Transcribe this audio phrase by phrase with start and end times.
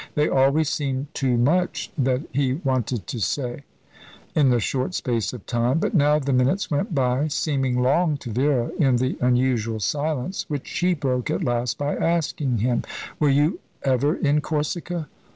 [0.15, 3.65] There always seemed too much that he wanted to say
[4.33, 8.31] in the short space of time; but now the minutes went by, seeming long to
[8.31, 12.81] Vera in the unusual silence, which she broke at last by asking him,
[13.19, 15.07] "Were you ever in Corsica?"